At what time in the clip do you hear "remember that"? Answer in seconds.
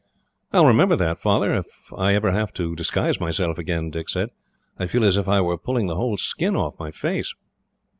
0.69-1.19